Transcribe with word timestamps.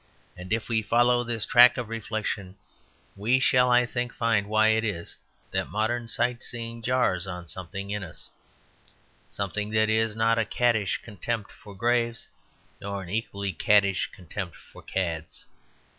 And 0.35 0.51
if 0.51 0.67
we 0.67 0.81
follow 0.81 1.23
this 1.23 1.45
track 1.45 1.77
of 1.77 1.87
reflection 1.87 2.55
we 3.15 3.39
shall, 3.39 3.69
I 3.69 3.85
think, 3.85 4.11
really 4.13 4.17
find 4.17 4.47
why 4.47 4.69
it 4.69 4.83
is 4.83 5.15
that 5.51 5.69
modern 5.69 6.07
sight 6.07 6.41
seeing 6.41 6.81
jars 6.81 7.27
on 7.27 7.45
something 7.45 7.91
in 7.91 8.03
us, 8.03 8.31
something 9.29 9.69
that 9.69 9.91
is 9.91 10.15
not 10.15 10.39
a 10.39 10.43
caddish 10.45 11.03
contempt 11.03 11.51
for 11.51 11.75
graves 11.75 12.27
nor 12.81 13.03
an 13.03 13.09
equally 13.09 13.53
caddish 13.53 14.07
contempt 14.11 14.55
for 14.55 14.81
cads. 14.81 15.45